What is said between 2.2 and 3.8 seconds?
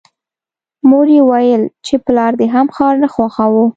دې هم ښار نه خوښاوه